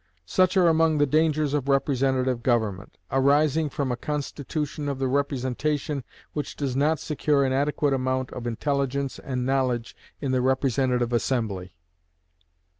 Such 0.25 0.57
are 0.57 0.67
among 0.67 0.97
the 0.97 1.05
dangers 1.05 1.53
of 1.53 1.69
representative 1.69 2.41
government, 2.41 2.97
arising 3.11 3.69
from 3.69 3.91
a 3.91 3.95
constitution 3.95 4.89
of 4.89 4.97
the 4.97 5.07
representation 5.07 6.03
which 6.33 6.55
does 6.55 6.75
not 6.75 6.97
secure 6.99 7.45
an 7.45 7.53
adequate 7.53 7.93
amount 7.93 8.31
of 8.31 8.47
intelligence 8.47 9.19
and 9.19 9.45
knowledge 9.45 9.95
in 10.19 10.31
the 10.31 10.41
representative 10.41 11.13
assembly. 11.13 11.75